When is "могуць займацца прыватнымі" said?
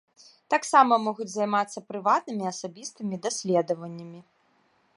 1.07-2.45